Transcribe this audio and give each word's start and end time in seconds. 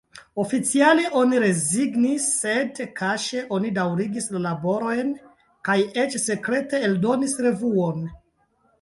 Oficiale, 0.43 1.03
oni 1.19 1.41
rezignis, 1.43 2.25
sed 2.39 2.81
kaŝe 3.01 3.45
oni 3.59 3.73
daŭrigis 3.77 4.29
la 4.35 4.43
laborojn 4.49 5.15
kaj 5.71 5.79
eĉ 6.07 6.21
sekrete 6.29 6.85
eldonis 6.91 7.41
revuon. 7.49 8.07